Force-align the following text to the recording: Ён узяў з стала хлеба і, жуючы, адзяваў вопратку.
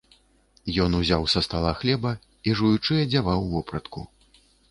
Ён 0.85 0.95
узяў 0.99 1.27
з 1.33 1.41
стала 1.47 1.73
хлеба 1.83 2.13
і, 2.17 2.49
жуючы, 2.61 2.93
адзяваў 3.05 3.39
вопратку. 3.53 3.99